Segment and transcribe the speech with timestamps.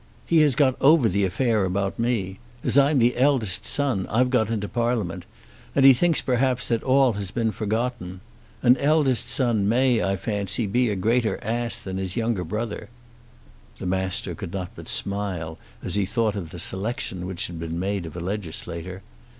[0.25, 2.39] He has got over the affair about me.
[2.63, 5.27] As I'm the eldest son I've got into Parliament,
[5.75, 8.21] and he thinks perhaps that all has been forgotten.
[8.63, 12.89] An eldest son may, I fancy, be a greater ass than his younger brother."
[13.77, 17.79] The Master could not but smile as he thought of the selection which had been
[17.79, 19.03] made of a legislator.